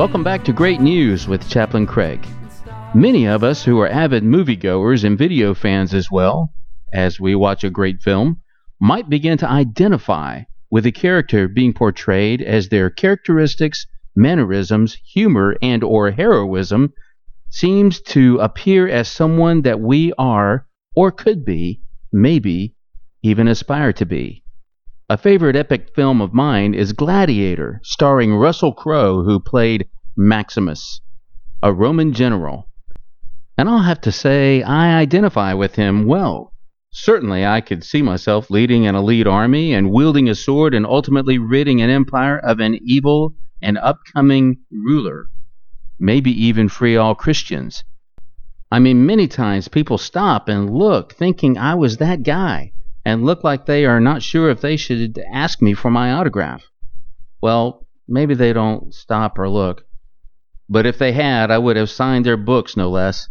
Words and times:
Welcome 0.00 0.24
back 0.24 0.44
to 0.44 0.54
Great 0.54 0.80
News 0.80 1.28
with 1.28 1.46
Chaplain 1.50 1.86
Craig. 1.86 2.26
Many 2.94 3.26
of 3.26 3.44
us 3.44 3.62
who 3.62 3.78
are 3.80 3.86
avid 3.86 4.22
moviegoers 4.22 5.04
and 5.04 5.18
video 5.18 5.52
fans 5.52 5.92
as 5.92 6.10
well, 6.10 6.54
as 6.90 7.20
we 7.20 7.34
watch 7.34 7.64
a 7.64 7.68
great 7.68 8.00
film, 8.00 8.40
might 8.80 9.10
begin 9.10 9.36
to 9.36 9.50
identify 9.50 10.44
with 10.70 10.86
a 10.86 10.90
character 10.90 11.48
being 11.48 11.74
portrayed 11.74 12.40
as 12.40 12.70
their 12.70 12.88
characteristics, 12.88 13.86
mannerisms, 14.16 14.96
humor, 15.04 15.58
and 15.60 15.84
or 15.84 16.10
heroism 16.12 16.94
seems 17.50 18.00
to 18.00 18.38
appear 18.38 18.88
as 18.88 19.06
someone 19.06 19.60
that 19.60 19.80
we 19.80 20.14
are 20.16 20.66
or 20.96 21.12
could 21.12 21.44
be, 21.44 21.82
maybe 22.10 22.74
even 23.22 23.46
aspire 23.46 23.92
to 23.92 24.06
be. 24.06 24.42
A 25.10 25.18
favorite 25.18 25.56
epic 25.56 25.88
film 25.92 26.20
of 26.20 26.32
mine 26.32 26.72
is 26.72 26.92
Gladiator, 26.92 27.80
starring 27.82 28.32
Russell 28.32 28.72
Crowe, 28.72 29.24
who 29.24 29.40
played 29.40 29.88
Maximus, 30.16 31.00
a 31.64 31.72
Roman 31.72 32.12
general. 32.12 32.68
And 33.58 33.68
I'll 33.68 33.82
have 33.82 34.00
to 34.02 34.12
say, 34.12 34.62
I 34.62 35.00
identify 35.00 35.52
with 35.52 35.74
him 35.74 36.06
well. 36.06 36.52
Certainly, 36.92 37.44
I 37.44 37.60
could 37.60 37.82
see 37.82 38.02
myself 38.02 38.52
leading 38.52 38.86
an 38.86 38.94
elite 38.94 39.26
army 39.26 39.74
and 39.74 39.90
wielding 39.90 40.28
a 40.28 40.34
sword 40.36 40.74
and 40.74 40.86
ultimately 40.86 41.38
ridding 41.38 41.82
an 41.82 41.90
empire 41.90 42.38
of 42.38 42.60
an 42.60 42.78
evil 42.80 43.34
and 43.60 43.78
upcoming 43.78 44.58
ruler. 44.70 45.26
Maybe 45.98 46.30
even 46.30 46.68
free 46.68 46.94
all 46.96 47.16
Christians. 47.16 47.82
I 48.70 48.78
mean, 48.78 49.06
many 49.06 49.26
times 49.26 49.66
people 49.66 49.98
stop 49.98 50.48
and 50.48 50.72
look 50.72 51.14
thinking 51.14 51.58
I 51.58 51.74
was 51.74 51.96
that 51.96 52.22
guy 52.22 52.70
and 53.04 53.24
look 53.24 53.42
like 53.42 53.66
they 53.66 53.84
are 53.86 54.00
not 54.00 54.22
sure 54.22 54.50
if 54.50 54.60
they 54.60 54.76
should 54.76 55.18
ask 55.30 55.62
me 55.62 55.74
for 55.74 55.90
my 55.90 56.12
autograph. 56.12 56.64
Well, 57.42 57.86
maybe 58.06 58.34
they 58.34 58.52
don't 58.52 58.94
stop 58.94 59.38
or 59.38 59.48
look. 59.48 59.84
But 60.68 60.86
if 60.86 60.98
they 60.98 61.12
had, 61.12 61.50
I 61.50 61.58
would 61.58 61.76
have 61.76 61.90
signed 61.90 62.24
their 62.24 62.36
books, 62.36 62.76
no 62.76 62.90
less. 62.90 63.28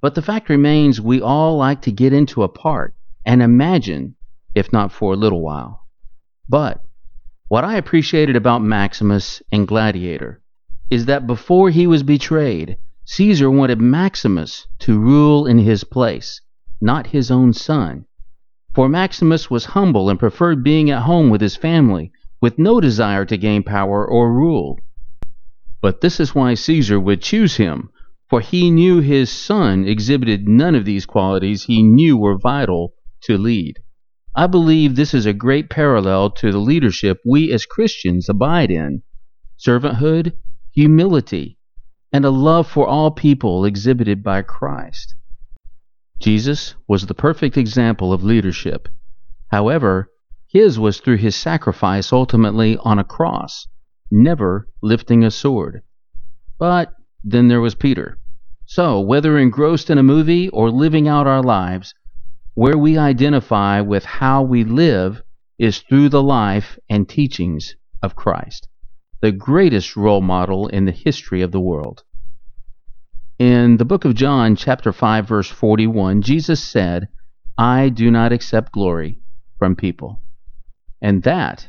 But 0.00 0.14
the 0.14 0.22
fact 0.22 0.48
remains 0.48 1.00
we 1.00 1.20
all 1.20 1.56
like 1.56 1.82
to 1.82 1.92
get 1.92 2.12
into 2.12 2.42
a 2.42 2.48
part 2.48 2.94
and 3.24 3.42
imagine, 3.42 4.16
if 4.54 4.72
not 4.72 4.92
for 4.92 5.12
a 5.12 5.16
little 5.16 5.42
while. 5.42 5.86
But 6.48 6.82
what 7.48 7.64
I 7.64 7.76
appreciated 7.76 8.36
about 8.36 8.62
Maximus 8.62 9.42
in 9.50 9.66
Gladiator 9.66 10.40
is 10.90 11.06
that 11.06 11.26
before 11.26 11.70
he 11.70 11.86
was 11.86 12.02
betrayed, 12.02 12.76
Caesar 13.04 13.50
wanted 13.50 13.80
Maximus 13.80 14.66
to 14.80 14.98
rule 14.98 15.46
in 15.46 15.58
his 15.58 15.84
place, 15.84 16.40
not 16.80 17.08
his 17.08 17.30
own 17.30 17.52
son. 17.52 18.04
For 18.78 18.88
Maximus 18.88 19.50
was 19.50 19.74
humble 19.74 20.08
and 20.08 20.20
preferred 20.20 20.62
being 20.62 20.88
at 20.88 21.02
home 21.02 21.30
with 21.30 21.40
his 21.40 21.56
family, 21.56 22.12
with 22.40 22.60
no 22.60 22.80
desire 22.80 23.24
to 23.24 23.36
gain 23.36 23.64
power 23.64 24.06
or 24.06 24.32
rule. 24.32 24.78
But 25.82 26.00
this 26.00 26.20
is 26.20 26.32
why 26.32 26.54
Caesar 26.54 27.00
would 27.00 27.20
choose 27.20 27.56
him, 27.56 27.90
for 28.30 28.40
he 28.40 28.70
knew 28.70 29.00
his 29.00 29.30
son 29.32 29.84
exhibited 29.84 30.46
none 30.46 30.76
of 30.76 30.84
these 30.84 31.06
qualities 31.06 31.64
he 31.64 31.82
knew 31.82 32.16
were 32.16 32.38
vital 32.38 32.94
to 33.22 33.36
lead. 33.36 33.80
I 34.36 34.46
believe 34.46 34.94
this 34.94 35.12
is 35.12 35.26
a 35.26 35.32
great 35.32 35.68
parallel 35.70 36.30
to 36.38 36.52
the 36.52 36.58
leadership 36.58 37.18
we 37.26 37.52
as 37.52 37.66
Christians 37.66 38.28
abide 38.28 38.70
in 38.70 39.02
servanthood, 39.58 40.34
humility, 40.70 41.58
and 42.12 42.24
a 42.24 42.30
love 42.30 42.68
for 42.68 42.86
all 42.86 43.10
people 43.10 43.64
exhibited 43.64 44.22
by 44.22 44.42
Christ. 44.42 45.16
Jesus 46.20 46.74
was 46.88 47.06
the 47.06 47.14
perfect 47.14 47.56
example 47.56 48.12
of 48.12 48.24
leadership. 48.24 48.88
However, 49.48 50.10
his 50.48 50.78
was 50.78 50.98
through 50.98 51.18
his 51.18 51.36
sacrifice 51.36 52.12
ultimately 52.12 52.76
on 52.78 52.98
a 52.98 53.04
cross, 53.04 53.68
never 54.10 54.68
lifting 54.82 55.22
a 55.22 55.30
sword. 55.30 55.82
But 56.58 56.92
then 57.22 57.48
there 57.48 57.60
was 57.60 57.74
Peter. 57.74 58.18
So, 58.66 59.00
whether 59.00 59.38
engrossed 59.38 59.90
in 59.90 59.98
a 59.98 60.02
movie 60.02 60.48
or 60.48 60.70
living 60.70 61.06
out 61.06 61.26
our 61.26 61.42
lives, 61.42 61.94
where 62.54 62.76
we 62.76 62.98
identify 62.98 63.80
with 63.80 64.04
how 64.04 64.42
we 64.42 64.64
live 64.64 65.22
is 65.58 65.78
through 65.78 66.08
the 66.08 66.22
life 66.22 66.78
and 66.90 67.08
teachings 67.08 67.76
of 68.02 68.16
Christ, 68.16 68.68
the 69.20 69.32
greatest 69.32 69.96
role 69.96 70.20
model 70.20 70.66
in 70.66 70.84
the 70.84 70.92
history 70.92 71.42
of 71.42 71.52
the 71.52 71.60
world. 71.60 72.02
In 73.38 73.76
the 73.76 73.84
book 73.84 74.04
of 74.04 74.16
John, 74.16 74.56
chapter 74.56 74.92
5, 74.92 75.28
verse 75.28 75.48
41, 75.48 76.22
Jesus 76.22 76.60
said, 76.60 77.06
I 77.56 77.88
do 77.88 78.10
not 78.10 78.32
accept 78.32 78.72
glory 78.72 79.20
from 79.60 79.76
people. 79.76 80.20
And 81.00 81.22
that 81.22 81.68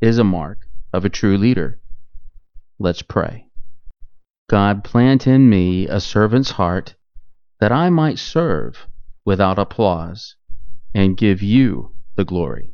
is 0.00 0.16
a 0.16 0.24
mark 0.24 0.60
of 0.94 1.04
a 1.04 1.10
true 1.10 1.36
leader. 1.36 1.78
Let's 2.78 3.02
pray. 3.02 3.48
God, 4.48 4.82
plant 4.82 5.26
in 5.26 5.50
me 5.50 5.86
a 5.86 6.00
servant's 6.00 6.52
heart 6.52 6.94
that 7.60 7.72
I 7.72 7.90
might 7.90 8.18
serve 8.18 8.86
without 9.26 9.58
applause 9.58 10.34
and 10.94 11.14
give 11.14 11.42
you 11.42 11.94
the 12.16 12.24
glory. 12.24 12.70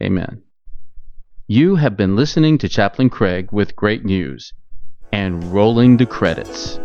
Amen. 0.00 0.42
You 1.48 1.74
have 1.74 1.96
been 1.96 2.14
listening 2.14 2.58
to 2.58 2.68
Chaplain 2.68 3.10
Craig 3.10 3.48
with 3.50 3.74
great 3.74 4.04
news 4.04 4.52
and 5.12 5.42
rolling 5.52 5.96
the 5.96 6.06
credits. 6.06 6.78